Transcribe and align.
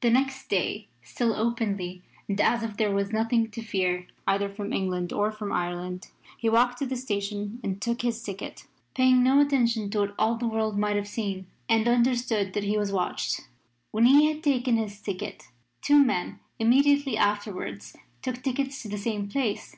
The 0.00 0.10
next 0.10 0.48
day, 0.48 0.88
still 1.04 1.32
openly 1.32 2.02
and 2.28 2.40
as 2.40 2.64
if 2.64 2.76
there 2.76 2.90
was 2.92 3.12
nothing 3.12 3.52
to 3.52 3.62
fear, 3.62 4.08
either 4.26 4.48
from 4.48 4.72
England 4.72 5.12
or 5.12 5.30
from 5.30 5.52
Ireland, 5.52 6.08
he 6.36 6.48
walked 6.48 6.78
to 6.78 6.86
the 6.86 6.96
station 6.96 7.60
and 7.62 7.80
took 7.80 8.02
his 8.02 8.20
ticket, 8.20 8.66
paying 8.96 9.22
no 9.22 9.40
attention 9.40 9.88
to 9.90 10.00
what 10.00 10.14
all 10.18 10.34
the 10.34 10.48
world 10.48 10.76
might 10.76 10.96
have 10.96 11.06
seen 11.06 11.46
and 11.68 11.86
understood 11.86 12.52
that 12.54 12.64
he 12.64 12.76
was 12.76 12.90
watched. 12.90 13.42
When 13.92 14.06
he 14.06 14.26
had 14.26 14.42
taken 14.42 14.76
his 14.76 15.00
ticket 15.00 15.44
two 15.82 16.02
men 16.04 16.40
immediately 16.58 17.16
afterwards 17.16 17.94
took 18.22 18.42
tickets 18.42 18.82
to 18.82 18.88
the 18.88 18.98
same 18.98 19.28
place. 19.28 19.76